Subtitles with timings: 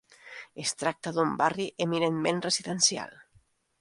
[0.61, 3.15] Es tracta d'un barri eminentment residencial.